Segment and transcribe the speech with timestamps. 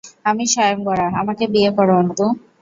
[0.25, 2.25] আমি স্বয়ংবরা, আমাকে বিয়ে করো অন্তু।